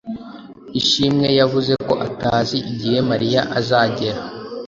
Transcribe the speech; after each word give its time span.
Ishimwe 0.79 1.27
yavuze 1.39 1.73
ko 1.85 1.93
atazi 2.07 2.57
igihe 2.71 2.97
Mariya 3.09 3.41
azagera. 3.59 4.19